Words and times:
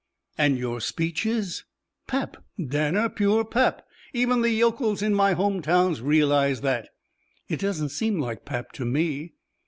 "And 0.35 0.57
your 0.57 0.81
speeches?" 0.81 1.63
"Pap, 2.07 2.43
Danner, 2.59 3.07
pure 3.07 3.45
pap. 3.45 3.85
Even 4.13 4.41
the 4.41 4.49
yokels 4.49 5.03
in 5.03 5.13
my 5.13 5.33
home 5.33 5.61
towns 5.61 6.01
realize 6.01 6.61
that." 6.61 6.89
"It 7.47 7.59
doesn't 7.59 7.89
seem 7.89 8.19
like 8.19 8.43
pap 8.43 8.71
to 8.71 8.83
me." 8.85 9.33